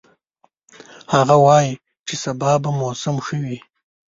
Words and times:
هغه 1.13 1.35
وایي 1.45 1.73
چې 2.07 2.13
سبا 2.23 2.51
به 2.63 2.69
موسم 2.79 3.15
ښه 3.25 3.37
وي 3.43 3.57